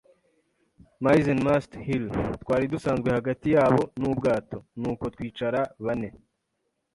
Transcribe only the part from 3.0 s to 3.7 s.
hagati